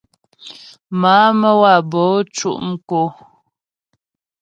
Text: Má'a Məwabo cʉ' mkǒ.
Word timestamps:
Má'a 1.01 1.27
Məwabo 1.39 2.03
cʉ' 2.35 2.61
mkǒ. 2.69 3.01